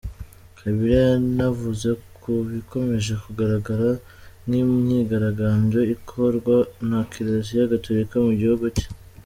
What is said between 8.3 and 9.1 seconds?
gihugu cye.